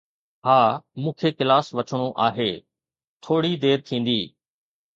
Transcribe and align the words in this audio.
ها، 0.47 0.59
مون 1.01 1.13
کي 1.19 1.29
ڪلاس 1.41 1.67
وٺڻو 1.77 2.09
آهي. 2.27 2.51
ٿوري 3.23 3.53
دير 3.63 3.77
ٿيندي. 3.87 4.21